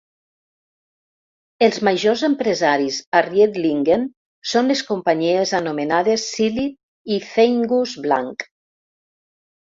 Els 1.65 1.75
majors 1.87 2.21
empresaris 2.27 2.95
a 3.19 3.21
Riedlingen 3.27 4.05
són 4.51 4.71
les 4.71 4.81
companyies 4.87 5.51
anomenades 5.59 6.23
"Silit" 6.37 6.79
i 7.17 7.19
"Feinguss 7.35 7.93
Blank". 8.07 8.47